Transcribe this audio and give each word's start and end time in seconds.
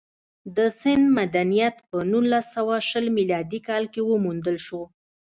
د 0.55 0.57
سند 0.79 1.05
مدنیت 1.17 1.75
په 1.89 1.97
نولس 2.11 2.45
سوه 2.55 2.75
شل 2.89 3.05
میلادي 3.17 3.59
کال 3.67 3.83
کې 3.93 4.01
وموندل 4.09 4.57
شو 4.65 4.81